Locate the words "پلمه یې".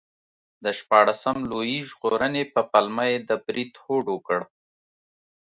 2.71-3.17